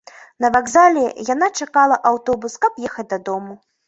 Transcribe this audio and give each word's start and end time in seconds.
На 0.43 0.49
вакзале 0.53 1.03
яна 1.33 1.49
чакала 1.65 1.99
аўтобус, 2.11 2.57
каб 2.65 2.81
ехаць 2.89 3.07
дадому. 3.13 3.53